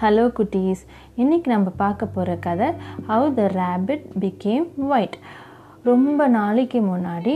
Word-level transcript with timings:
Hello 0.00 0.24
குட்டீஸ். 0.36 0.80
இன்றைக்கி 1.22 1.48
நம்ம 1.52 1.68
பார்க்க 1.82 2.06
போகிற 2.14 2.30
கதை 2.46 2.66
how 3.10 3.28
the 3.36 3.44
rabbit 3.60 4.02
became 4.22 4.66
white 4.88 5.16
ரொம்ப 5.88 6.26
நாளைக்கு 6.34 6.80
முன்னாடி 6.88 7.34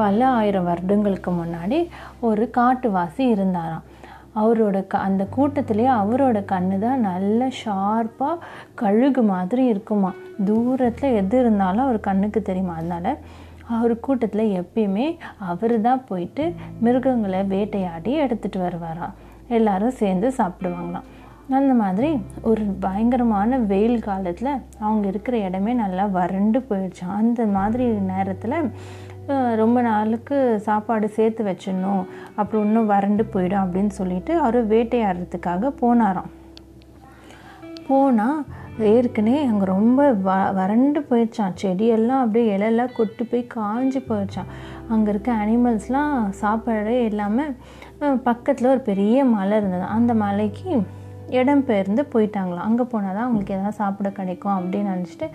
பல 0.00 0.18
ஆயிரம் 0.38 0.66
வருடங்களுக்கு 0.70 1.30
முன்னாடி 1.38 1.78
ஒரு 2.28 2.42
காட்டுவாசி 2.58 3.22
இருந்தாராம். 3.34 3.86
அவரோட 4.42 4.82
க 4.94 5.00
அந்த 5.06 5.26
கூட்டத்திலே 5.36 5.86
அவரோட 6.00 6.42
கண்ணு 6.52 6.78
தான் 6.84 7.06
நல்ல 7.08 7.48
ஷார்ப்பாக 7.62 8.42
கழுகு 8.82 9.24
மாதிரி 9.32 9.64
இருக்குமா. 9.72 10.12
தூரத்தில் 10.50 11.18
எது 11.22 11.40
இருந்தாலும் 11.44 11.86
அவர் 11.86 12.06
கண்ணுக்கு 12.10 12.42
தெரியுமா. 12.50 12.76
அதனால் 12.82 13.10
அவர் 13.78 13.96
கூட்டத்தில் 14.08 14.54
எப்பயுமே 14.60 15.08
அவர் 15.52 15.76
தான் 15.88 16.06
போயிட்டு 16.12 16.46
மிருகங்களை 16.86 17.42
வேட்டையாடி 17.56 18.14
எடுத்துகிட்டு 18.26 18.60
வருவாராம். 18.66 19.16
எல்லாரும் 19.58 19.98
சேர்ந்து 20.04 20.28
சாப்பிடுவாங்களாம். 20.40 21.08
அந்த 21.48 21.74
மாதிரி 21.74 22.18
ஒரு 22.42 22.62
பயங்கரமான 22.80 23.58
வெயில் 23.58 23.98
காலத்தில் 24.00 24.50
அவங்க 24.78 25.08
இருக்கிற 25.08 25.38
இடமே 25.38 25.72
நல்லா 25.72 26.06
வறண்டு 26.06 26.58
போயிடுச்சான் 26.58 27.18
அந்த 27.18 27.46
மாதிரி 27.46 27.84
நேரத்தில் 27.84 28.70
ரொம்ப 29.56 29.80
நாளுக்கு 29.80 30.60
சாப்பாடு 30.62 31.08
சேர்த்து 31.08 31.44
வச்சிடணும் 31.44 32.04
அப்புறம் 32.34 32.64
இன்னும் 32.64 32.86
வறண்டு 32.86 33.24
போயிடும் 33.24 33.64
அப்படின்னு 33.64 33.86
சொல்லிட்டு 33.86 34.38
அவர் 34.38 34.68
வேட்டையாடுறதுக்காக 34.68 35.72
போனாராம். 35.82 36.30
போனால் 37.88 38.44
ஏற்கனவே 38.78 39.44
அங்கே 39.44 39.64
ரொம்ப 39.64 40.12
வ 40.12 40.52
வறண்டு 40.52 41.00
போயிடுச்சான் 41.00 41.58
செடியெல்லாம் 41.62 42.22
அப்படியே 42.22 42.56
இலையெல்லாம் 42.56 42.96
கொட்டு 42.96 43.24
போய் 43.24 43.46
காஞ்சி 43.46 43.98
போயிடுச்சான் 43.98 44.52
அங்கே 44.88 45.10
இருக்க 45.10 45.32
அனிமல்ஸ்லாம் 45.32 46.28
சாப்பாடே 46.30 47.04
இல்லாமல் 47.04 47.56
பக்கத்தில் 48.22 48.68
ஒரு 48.68 48.80
பெரிய 48.80 49.24
மலை 49.24 49.56
இருந்தது. 49.58 49.82
அந்த 49.82 50.14
மலைக்கு 50.14 50.82
இடம் 51.40 51.64
பெயர்ந்து 51.68 52.02
போயிட்டாங்களாம். 52.12 52.66
அங்கே 52.68 52.84
போனால் 52.92 53.14
தான் 53.16 53.26
அவங்களுக்கு 53.26 53.54
எதாவது 53.56 53.78
சாப்பிட 53.80 54.10
கிடைக்கும் 54.18 54.54
அப்படின்னு 54.58 54.92
நினச்சிட்டு 54.94 55.26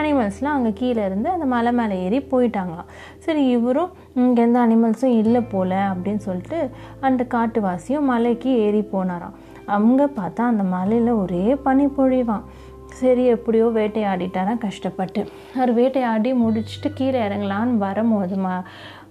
அனிமல்ஸ்லாம் 0.00 0.56
அங்கே 0.56 0.72
கீழே 0.80 1.02
இருந்து 1.08 1.28
அந்த 1.34 1.46
மலை 1.54 1.72
மேலே 1.78 1.96
ஏறி 2.04 2.20
போயிட்டாங்களாம். 2.32 2.90
சரி 3.26 3.42
இவரும் 3.56 3.92
இங்கே 4.24 4.42
எந்த 4.46 4.60
அனிமல்ஸும் 4.66 5.16
இல்லை 5.22 5.42
போல் 5.54 5.78
அப்படின்னு 5.90 6.22
சொல்லிட்டு 6.28 6.60
அந்த 7.08 7.24
காட்டுவாசியும் 7.36 8.10
மலைக்கு 8.12 8.52
ஏறி 8.66 8.84
போனாராம். 8.94 9.36
அவங்க 9.76 10.02
பார்த்தா 10.20 10.42
அந்த 10.52 10.66
மலையில் 10.76 11.12
ஒரே 11.22 11.44
பனி 11.66 11.86
பொழிவான் 11.98 12.46
சரி 12.98 13.22
எப்படியோ 13.34 13.66
வேட்டையாடிட்டாராம் 13.76 14.60
கஷ்டப்பட்டு. 14.64 15.20
அவர் 15.56 15.72
வேட்டையாடி 15.78 16.30
முடிச்சுட்டு 16.42 16.88
கீழே 16.98 17.18
இறங்கலான்னு 17.28 17.80
வரும்போது 17.86 18.36
மா 18.44 18.52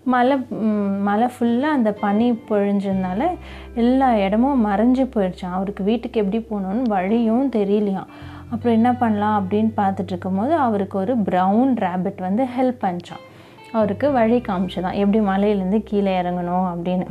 மலை 0.06 0.46
மழை 0.50 0.70
மலை 1.00 1.28
ஃபுல்லாக 1.40 1.72
அந்த 1.72 1.94
பனி 1.94 2.32
பொழிஞ்சதுனால 2.32 3.38
எல்லா 3.76 4.18
இடமும் 4.18 4.66
மறைஞ்சு 4.66 5.08
போயிடுச்சான் 5.16 5.52
அவருக்கு 5.52 5.84
வீட்டுக்கு 5.84 6.20
எப்படி 6.20 6.46
போகணுன்னு 6.50 6.82
வழியும் 6.82 7.52
தெரியலையாம் 7.52 8.08
அப்புறம் 8.50 8.74
என்ன 8.74 8.94
பண்ணலாம் 8.94 9.48
அப்படின்னு 9.48 9.72
பார்த்துட்டு 9.78 10.04
இருக்கும்போது 10.04 10.54
அவருக்கு 10.54 10.98
ஒரு 10.98 11.18
ப்ரௌன் 11.18 11.74
ரேபிட் 11.76 12.18
வந்து 12.18 12.44
ஹெல்ப் 12.44 12.84
பண்ணிச்சான் 12.84 13.24
அவருக்கு 13.72 14.12
வழி 14.12 14.40
காமிச்சதான் 14.40 14.94
எப்படி 14.94 15.20
மலையிலேருந்து 15.20 15.82
கீழே 15.84 16.22
இறங்கணும் 16.22 16.74
அப்படின்னு. 16.76 17.06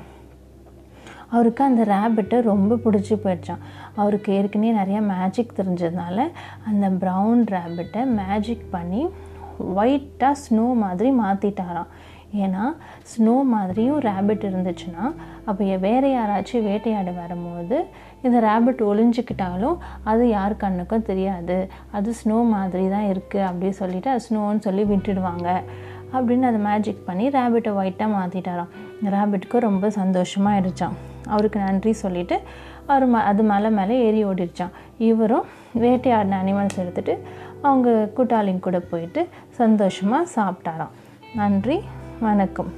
அவருக்கு 1.30 1.64
அந்த 1.64 1.82
ரேபிட்டை 1.82 2.40
ரொம்ப 2.42 2.74
பிடிச்சி 2.74 3.16
போயிடுச்சான் 3.24 3.58
அவருக்கு 3.94 4.32
ஏற்கனவே 4.32 4.74
நிறையா 4.74 5.00
மேஜிக் 5.00 5.52
தெரிஞ்சதுனால 5.56 6.30
அந்த 6.66 6.90
ப்ரௌன் 6.90 7.46
ரேபிட்டை 7.50 8.04
மேஜிக் 8.04 8.70
பண்ணி 8.70 9.06
ஒயிட்டாக 9.76 10.32
ஸ்னோ 10.48 10.74
மாதிரி 10.74 11.10
மாற்றிட்டாராம் 11.10 11.86
ஏன்னா 12.44 12.64
ஸ்னோ 13.10 13.34
மாதிரியும் 13.52 14.00
ரேபிட் 14.00 14.44
இருந்துச்சுன்னா 14.48 15.04
அப்போ 15.48 15.76
வேறு 15.86 16.08
யாராச்சும் 16.16 16.66
வேட்டையாட 16.68 17.10
வரும்போது 17.20 17.78
இந்த 18.24 18.40
ரேபிட் 18.48 18.82
ஒளிஞ்சிக்கிட்டாலும் 18.90 19.76
அது 20.10 20.24
யார் 20.28 20.54
கண்ணுக்கும் 20.56 21.06
தெரியாது. 21.08 21.56
அது 21.96 22.10
ஸ்னோ 22.20 22.38
மாதிரி 22.54 22.84
தான் 22.88 23.08
இருக்குது 23.12 23.46
அப்படின்னு 23.48 23.78
சொல்லிட்டு 23.80 24.10
அது 24.10 24.24
ஸ்னோன்னு 24.28 24.64
சொல்லி 24.66 24.84
விட்டுடுவாங்க. 24.92 25.48
அப்படின்னு 26.14 26.46
அதை 26.50 26.60
மேஜிக் 26.68 27.06
பண்ணி 27.06 27.26
ரேபிட்டை 27.38 27.70
ஒயிட்டாக 27.80 28.14
மாற்றிட்டாராம் 28.16 28.72
ரேபிட்க்கு 29.14 29.58
ரொம்ப 29.68 29.90
சந்தோஷமாக 30.00 30.54
ஆயிடுச்சான் 30.56 30.96
அவருக்கு 31.34 31.58
நன்றி 31.66 31.92
சொல்லிவிட்டு 32.02 32.36
அவர் 32.86 33.06
ம 33.12 33.22
அது 33.30 33.42
மலை 33.50 33.70
மேலே 33.70 33.96
ஏறி 34.06 34.20
ஓடிடுச்சான் 34.24 34.76
இவரும் 35.08 35.48
வேட்டையாடின 35.82 36.38
அனிமல்ஸ் 36.42 36.80
எடுத்துகிட்டு 36.82 37.14
அவங்க 37.62 37.90
கூட்டாளிங்க 38.16 38.58
கூட 38.58 38.78
போயிட்டு 38.92 39.28
சந்தோஷமாக 39.60 40.30
சாப்பிட்டாராம். 40.36 40.94
நன்றி. 41.34 41.76
வணக்கம். 42.22 42.70